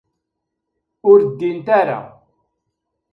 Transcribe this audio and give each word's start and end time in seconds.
Ur 1.09 1.19
ddint 1.29 1.67
ara. 1.79 1.99